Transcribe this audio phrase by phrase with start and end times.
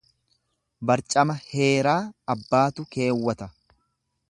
[0.91, 1.99] Barcama heeraa
[2.35, 3.53] abbaatu keewwata.